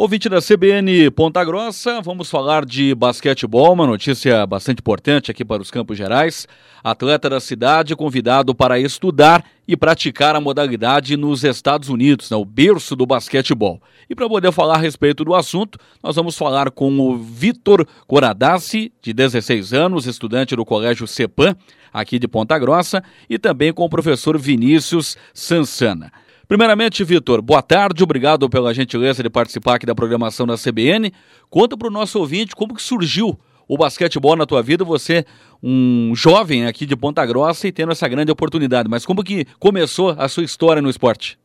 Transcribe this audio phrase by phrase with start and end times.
[0.00, 5.60] Ouvinte da CBN Ponta Grossa, vamos falar de basquetebol, uma notícia bastante importante aqui para
[5.60, 6.46] os Campos Gerais.
[6.84, 12.44] Atleta da cidade convidado para estudar e praticar a modalidade nos Estados Unidos, né, o
[12.44, 13.82] berço do basquetebol.
[14.08, 18.92] E para poder falar a respeito do assunto, nós vamos falar com o Vitor Coradassi,
[19.02, 21.56] de 16 anos, estudante do Colégio CEPAM,
[21.92, 26.12] aqui de Ponta Grossa, e também com o professor Vinícius Sansana.
[26.48, 31.12] Primeiramente, Vitor, boa tarde, obrigado pela gentileza de participar aqui da programação da CBN.
[31.50, 35.26] Conta para o nosso ouvinte como que surgiu o basquetebol na tua vida, você
[35.62, 38.88] um jovem aqui de Ponta Grossa e tendo essa grande oportunidade.
[38.88, 41.38] Mas como que começou a sua história no esporte?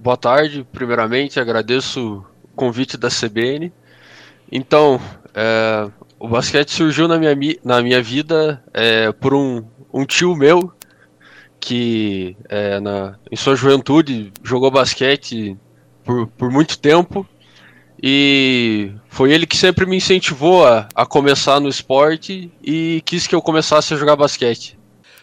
[0.00, 3.72] Boa tarde, primeiramente agradeço o convite da CBN.
[4.50, 5.00] Então,
[5.32, 9.64] é, o basquete surgiu na minha, na minha vida é, por um,
[9.94, 10.72] um tio meu
[11.60, 15.56] que é, na, em sua juventude jogou basquete
[16.02, 17.26] por, por muito tempo
[18.02, 23.34] e foi ele que sempre me incentivou a, a começar no esporte e quis que
[23.34, 24.78] eu começasse a jogar basquete.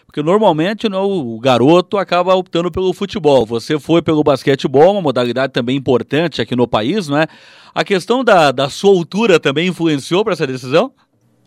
[0.06, 3.44] Porque normalmente né, o garoto acaba optando pelo futebol.
[3.44, 7.26] Você foi pelo basquetebol, uma modalidade também importante aqui no país, não é?
[7.74, 10.92] A questão da, da sua altura também influenciou para essa decisão?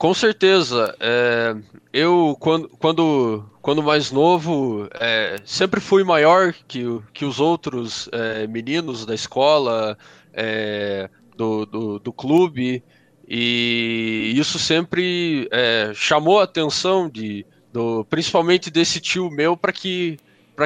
[0.02, 0.96] Com certeza.
[1.00, 1.56] É,
[1.94, 8.48] eu, quando, quando, quando mais novo, é, sempre fui maior que, que os outros é,
[8.48, 9.96] meninos da escola,
[10.34, 11.08] é,
[11.38, 12.84] do, do, do, clube,
[13.28, 20.18] e isso sempre é, chamou a atenção, de, do, principalmente desse tio meu, para que,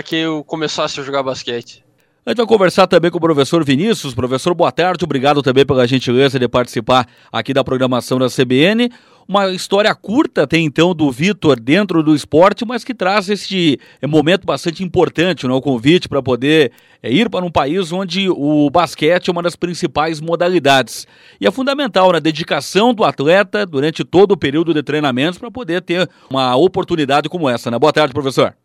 [0.05, 1.83] que eu começasse a jogar basquete.
[2.25, 4.15] A gente vai conversar também com o professor Vinícius.
[4.15, 5.05] Professor, boa tarde.
[5.05, 8.89] Obrigado também pela gentileza de participar aqui da programação da CBN.
[9.27, 14.05] Uma história curta tem então do Vitor dentro do esporte, mas que traz este eh,
[14.05, 15.53] momento bastante importante, né?
[15.53, 19.55] o convite para poder é, ir para um país onde o basquete é uma das
[19.55, 21.07] principais modalidades.
[21.41, 22.19] E é fundamental na né?
[22.19, 27.49] dedicação do atleta durante todo o período de treinamentos para poder ter uma oportunidade como
[27.49, 27.71] essa.
[27.71, 27.79] Né?
[27.79, 28.55] Boa tarde, professor.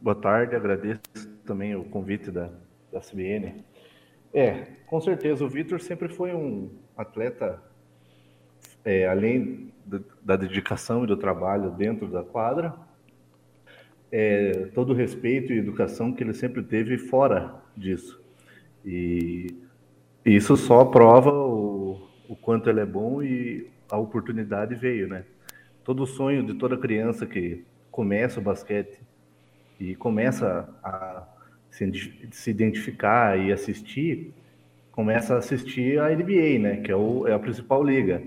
[0.00, 1.00] Boa tarde, agradeço
[1.44, 2.48] também o convite da,
[2.90, 3.62] da CBN.
[4.32, 7.62] É, com certeza, o Vitor sempre foi um atleta,
[8.82, 9.70] é, além
[10.22, 12.74] da dedicação e do trabalho dentro da quadra,
[14.12, 18.20] é, todo o respeito e educação que ele sempre teve fora disso.
[18.84, 19.54] E
[20.24, 25.24] isso só prova o, o quanto ele é bom e a oportunidade veio, né?
[25.84, 29.00] Todo sonho de toda criança que começa o basquete
[29.78, 31.26] e começa a
[31.70, 34.32] se, se identificar e assistir,
[34.92, 36.76] começa a assistir a NBA, né?
[36.78, 38.22] Que é, o, é a principal liga.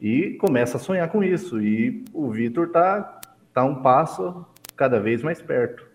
[0.00, 1.60] E começa a sonhar com isso.
[1.60, 3.20] E o Vitor tá,
[3.52, 5.88] tá um passo cada vez mais perto.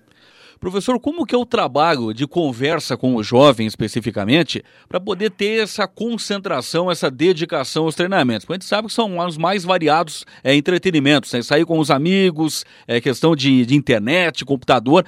[0.63, 5.61] Professor, como que é o trabalho de conversa com o jovem especificamente para poder ter
[5.61, 8.45] essa concentração, essa dedicação aos treinamentos?
[8.45, 11.41] Porque a gente sabe que são os mais variados é, entretenimentos, né?
[11.41, 15.05] sair com os amigos, é, questão de, de internet, computador.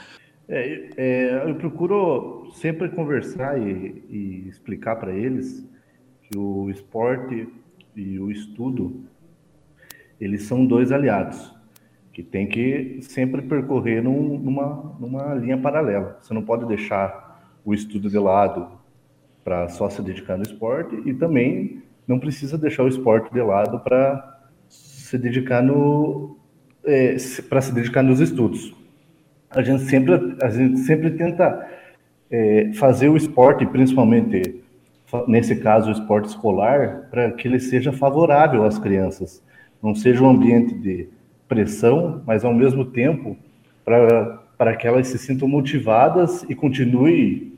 [0.49, 5.65] É, é, eu procuro sempre conversar e, e explicar para eles
[6.23, 7.47] que o esporte
[7.95, 9.03] e o estudo
[10.19, 11.53] eles são dois aliados
[12.13, 16.17] que tem que sempre percorrer num, numa, numa linha paralela.
[16.21, 18.69] Você não pode deixar o estudo de lado
[19.43, 23.79] para só se dedicar no esporte e também não precisa deixar o esporte de lado
[23.79, 24.39] para
[24.69, 26.37] se dedicar no
[26.85, 27.17] é,
[27.49, 28.73] para se dedicar nos estudos
[29.55, 31.67] a gente sempre, a gente sempre tenta
[32.29, 34.54] é, fazer o esporte, principalmente
[35.27, 39.43] nesse caso o esporte escolar, para que ele seja favorável às crianças,
[39.81, 41.07] não seja um ambiente de
[41.47, 43.37] pressão, mas ao mesmo tempo
[43.83, 47.53] para que elas se sintam motivadas e continuem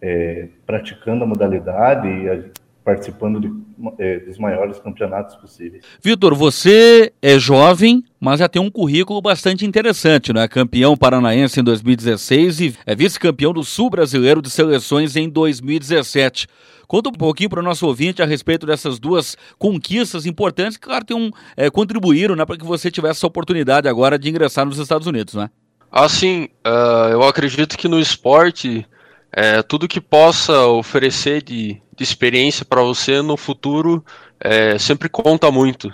[0.00, 2.50] é, praticando a modalidade e
[2.84, 3.52] participando de,
[3.98, 5.84] é, dos maiores campeonatos possíveis.
[6.02, 10.48] Vitor, você é jovem, mas já tem um currículo bastante interessante, né?
[10.48, 16.48] Campeão paranaense em 2016 e é vice-campeão do Sul Brasileiro de Seleções em 2017.
[16.88, 21.04] Conta um pouquinho para o nosso ouvinte a respeito dessas duas conquistas importantes que, claro,
[21.04, 24.78] tem um, é, contribuíram né, para que você tivesse essa oportunidade agora de ingressar nos
[24.78, 25.48] Estados Unidos, né?
[25.90, 28.86] Assim, uh, eu acredito que no esporte,
[29.32, 34.04] é, tudo que possa oferecer de, de experiência para você no futuro
[34.38, 35.92] é, sempre conta muito.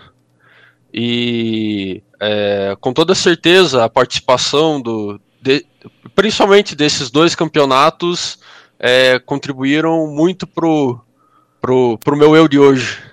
[0.93, 5.65] E é, com toda certeza a participação do, de,
[6.15, 8.39] principalmente desses dois campeonatos
[8.79, 11.01] é, contribuíram muito pro,
[11.61, 13.08] pro, pro meu eu de hoje.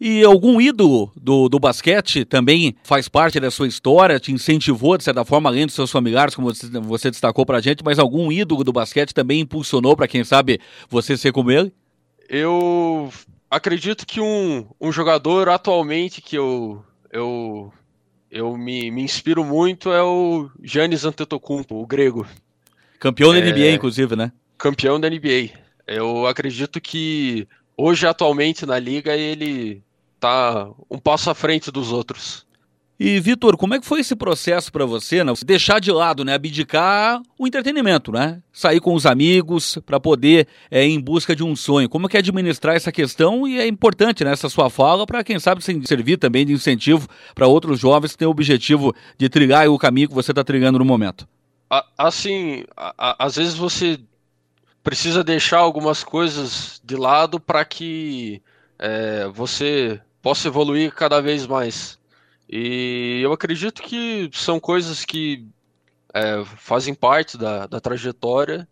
[0.00, 5.04] E algum ídolo do, do basquete também faz parte da sua história, te incentivou, de
[5.04, 8.64] certa forma, além dos seus familiares, como você, você destacou pra gente, mas algum ídolo
[8.64, 10.58] do basquete também impulsionou para quem sabe
[10.88, 11.72] você ser como ele?
[12.30, 13.12] eu
[13.50, 17.72] acredito que um, um jogador atualmente que eu, eu,
[18.30, 22.24] eu me, me inspiro muito é o Giannis Antetokounmpo, o grego.
[23.00, 24.30] Campeão da é, NBA, inclusive, né?
[24.56, 25.50] Campeão da NBA.
[25.88, 29.82] Eu acredito que hoje, atualmente, na liga, ele
[30.20, 32.46] tá um passo à frente dos outros.
[33.02, 35.32] E, Vitor, como é que foi esse processo para você, né?
[35.46, 36.34] Deixar de lado, né?
[36.34, 38.42] Abdicar o entretenimento, né?
[38.52, 41.88] Sair com os amigos para poder é, ir em busca de um sonho.
[41.88, 43.48] Como é que é administrar essa questão?
[43.48, 47.46] E é importante, né, essa sua fala, para quem sabe servir também de incentivo para
[47.46, 50.84] outros jovens que têm o objetivo de trilhar o caminho que você está trilhando no
[50.84, 51.26] momento.
[51.96, 52.64] Assim,
[52.98, 53.98] às vezes você
[54.84, 58.42] precisa deixar algumas coisas de lado para que
[58.78, 61.98] é, você possa evoluir cada vez mais.
[62.48, 65.46] E eu acredito que são coisas que
[66.12, 68.68] é, fazem parte da, da trajetória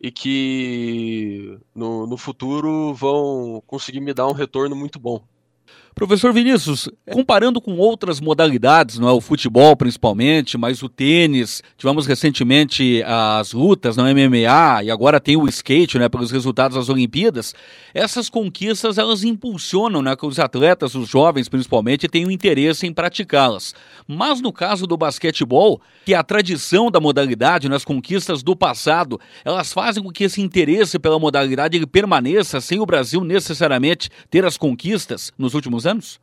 [0.00, 5.24] e que no, no futuro vão conseguir me dar um retorno muito bom.
[5.94, 9.12] Professor Vinícius, comparando com outras modalidades, não é?
[9.12, 15.36] O futebol principalmente, mas o tênis, tivemos recentemente as lutas no MMA e agora tem
[15.36, 17.54] o skate, né, pelos resultados das Olimpíadas.
[17.92, 23.74] Essas conquistas elas impulsionam, né, que os atletas, os jovens principalmente, tenham interesse em praticá-las.
[24.08, 29.20] Mas no caso do basquetebol, que é a tradição da modalidade, nas conquistas do passado,
[29.44, 34.44] elas fazem com que esse interesse pela modalidade ele permaneça sem o Brasil necessariamente ter
[34.44, 36.20] as conquistas nos últimos anos?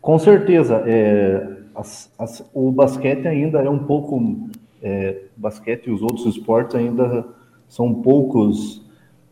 [0.00, 0.82] Com certeza.
[0.86, 4.48] É, as, as, o basquete ainda é um pouco.
[4.82, 7.26] É, basquete e os outros esportes ainda
[7.68, 8.82] são poucos,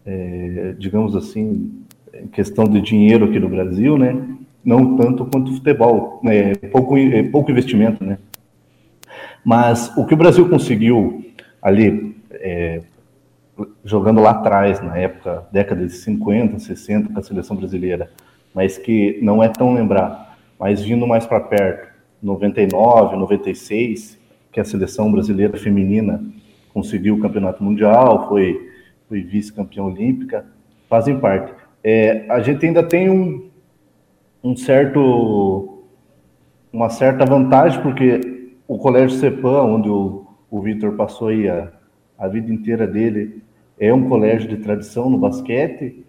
[0.05, 1.85] é, digamos assim,
[2.33, 4.27] questão de dinheiro aqui no Brasil, né?
[4.65, 6.55] Não tanto quanto futebol, né?
[6.71, 8.19] pouco, é, pouco investimento, né?
[9.45, 11.25] Mas o que o Brasil conseguiu
[11.63, 12.83] ali, é,
[13.85, 18.11] jogando lá atrás, na época, década de 50, 60, com a seleção brasileira,
[18.55, 20.27] mas que não é tão lembrado.
[20.59, 21.89] Mas vindo mais para perto,
[22.23, 24.19] 99, 96,
[24.51, 26.23] que a seleção brasileira feminina
[26.73, 28.71] conseguiu o campeonato mundial, foi,
[29.09, 30.47] foi vice-campeã olímpica,
[30.89, 31.53] fazem parte.
[31.83, 33.49] É, a gente ainda tem um,
[34.43, 35.85] um certo,
[36.73, 41.73] uma certa vantagem, porque o Colégio Cepan, onde o, o Vitor passou aí a,
[42.19, 43.43] a vida inteira dele,
[43.79, 46.05] é um colégio de tradição no basquete,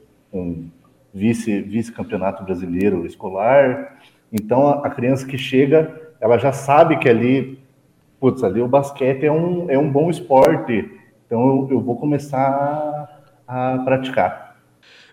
[1.14, 3.98] vice-campeonato brasileiro escolar.
[4.32, 7.60] Então, a, criança que chega, ela já sabe que ali,
[8.20, 10.90] putz, ali o basquete é um, é um bom esporte.
[11.26, 13.10] Então, eu, eu vou começar
[13.48, 14.49] a, a praticar.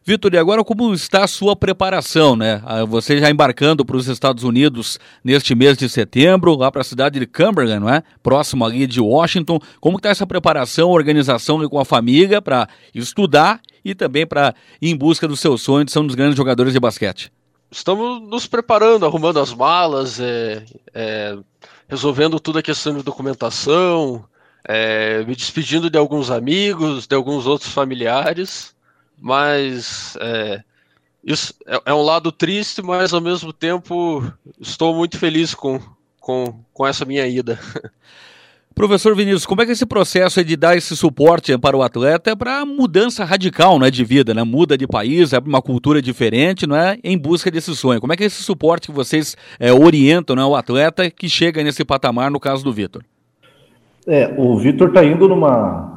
[0.08, 2.62] Vitor, e agora como está a sua preparação, né?
[2.64, 6.84] Ah, você já embarcando para os Estados Unidos neste mês de setembro, lá para a
[6.84, 8.04] cidade de Cumberland, não é?
[8.22, 9.58] Próximo ali de Washington.
[9.80, 14.96] Como está essa preparação, organização com a família para estudar e também para ir em
[14.96, 17.32] busca do seu sonho de ser um dos grandes jogadores de basquete?
[17.68, 20.62] Estamos nos preparando, arrumando as malas, é,
[20.94, 21.36] é,
[21.88, 24.24] resolvendo toda a questão de documentação,
[24.68, 28.75] é, me despedindo de alguns amigos, de alguns outros familiares
[29.20, 30.62] mas é,
[31.24, 34.22] isso é, é, um lado triste, mas ao mesmo tempo
[34.60, 35.80] estou muito feliz com,
[36.20, 37.58] com, com essa minha ida.
[38.76, 42.32] Professor Vinícius, como é que é esse processo de dar esse suporte para o atleta
[42.32, 44.44] é para mudança radical né, de vida, né?
[44.44, 46.98] Muda de país, é uma cultura diferente, não é?
[47.02, 48.02] Em busca desse sonho.
[48.02, 51.64] Como é que é esse suporte que vocês é, orientam né, o atleta que chega
[51.64, 53.02] nesse patamar, no caso do Vitor?
[54.06, 55.95] É, o Vitor está indo numa,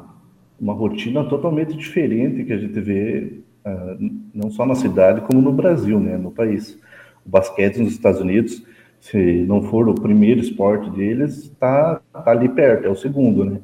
[0.60, 5.54] uma rotina totalmente diferente que a gente vê uh, não só na cidade como no
[5.54, 6.78] Brasil, né, no país.
[7.26, 8.64] O basquete nos Estados Unidos,
[9.00, 13.60] se não for o primeiro esporte deles, está tá ali perto, é o segundo, né?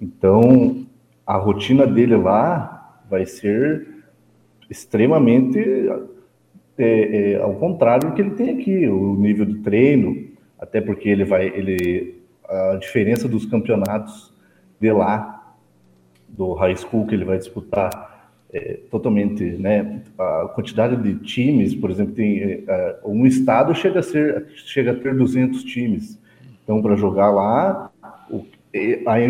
[0.00, 0.86] Então,
[1.26, 3.86] a rotina dele lá vai ser
[4.70, 5.58] extremamente
[6.78, 10.28] é, é, ao contrário do que ele tem aqui, o nível de treino,
[10.58, 14.32] até porque ele vai, ele a diferença dos campeonatos
[14.80, 15.37] de lá
[16.28, 18.08] do high school que ele vai disputar
[18.52, 20.02] é, totalmente, né?
[20.18, 24.94] A quantidade de times, por exemplo, tem é, um estado chega a ser chega a
[24.94, 26.18] ter 200 times.
[26.64, 27.90] Então, para jogar lá,
[28.30, 28.44] o,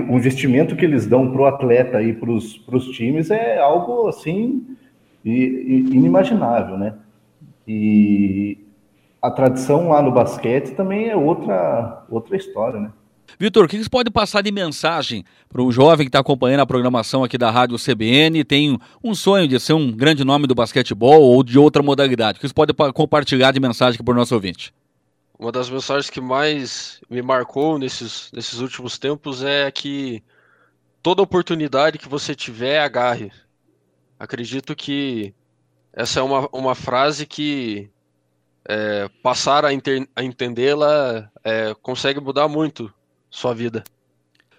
[0.08, 4.64] o, investimento que eles dão para o atleta e para os times é algo assim
[5.24, 6.94] inimaginável, né?
[7.66, 8.58] E
[9.20, 12.90] a tradição lá no basquete também é outra outra história, né?
[13.38, 16.66] Vitor, o que você pode passar de mensagem para um jovem que está acompanhando a
[16.66, 21.22] programação aqui da Rádio CBN tem um sonho de ser um grande nome do basquetebol
[21.22, 22.38] ou de outra modalidade?
[22.38, 24.72] O que você pode compartilhar de mensagem aqui para o nosso ouvinte?
[25.38, 30.22] Uma das mensagens que mais me marcou nesses, nesses últimos tempos é que
[31.02, 33.30] toda oportunidade que você tiver, agarre.
[34.18, 35.32] Acredito que
[35.92, 37.88] essa é uma, uma frase que
[38.68, 42.92] é, passar a, a entendê-la é, consegue mudar muito
[43.30, 43.84] sua vida.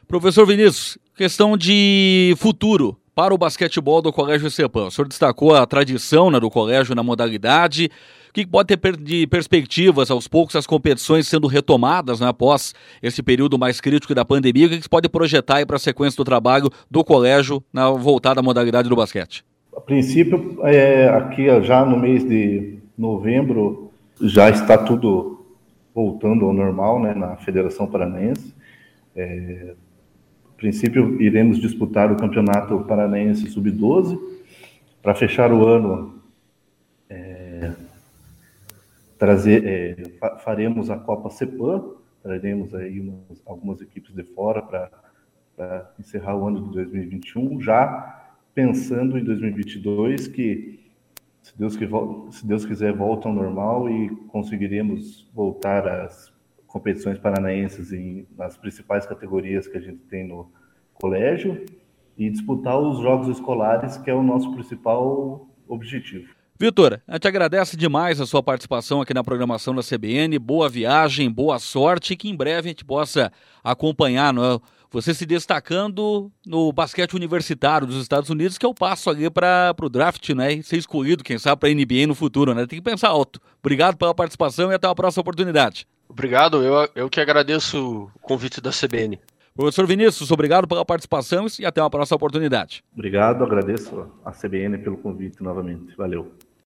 [0.07, 4.87] Professor Vinícius, questão de futuro para o basquetebol do Colégio Cepam.
[4.87, 7.91] O senhor destacou a tradição né, do colégio na modalidade.
[8.29, 12.73] O que pode ter de perspectivas, aos poucos, as competições sendo retomadas né, após
[13.03, 14.67] esse período mais crítico da pandemia?
[14.67, 18.43] O que se pode projetar para a sequência do trabalho do colégio na voltada à
[18.43, 19.43] modalidade do basquete?
[19.75, 25.45] A princípio, é, aqui já no mês de novembro, já está tudo
[25.93, 28.53] voltando ao normal né, na Federação Paranaense.
[29.19, 29.75] É,
[30.55, 34.17] princípio, iremos disputar o Campeonato Paranaense Sub-12.
[35.01, 36.21] Para fechar o ano,
[37.09, 37.73] é,
[39.17, 39.95] trazer, é,
[40.39, 46.67] faremos a Copa CEPAM, traremos aí umas, algumas equipes de fora para encerrar o ano
[46.67, 50.79] de 2021, já pensando em 2022, que
[51.41, 51.77] se Deus,
[52.31, 56.31] se Deus quiser volta ao normal e conseguiremos voltar às
[56.69, 60.49] competições paranaenses em, nas principais categorias que a gente tem no
[60.93, 61.65] colégio
[62.17, 66.29] e disputar os jogos escolares, que é o nosso principal objetivo.
[66.61, 70.37] Vitor, a gente agradece demais a sua participação aqui na programação da CBN.
[70.37, 73.31] Boa viagem, boa sorte e que em breve a gente possa
[73.63, 74.59] acompanhar é?
[74.91, 79.73] você se destacando no basquete universitário dos Estados Unidos, que é o passo ali para
[79.81, 80.51] o draft, né?
[80.51, 82.67] E ser escolhido, quem sabe, para a NBA no futuro, né?
[82.67, 83.39] Tem que pensar alto.
[83.63, 85.87] Obrigado pela participação e até a próxima oportunidade.
[86.09, 89.19] Obrigado, eu, eu que agradeço o convite da CBN.
[89.55, 92.83] Professor Vinícius, obrigado pela participação e até uma próxima oportunidade.
[92.93, 95.95] Obrigado, agradeço a CBN pelo convite novamente.
[95.95, 96.31] Valeu.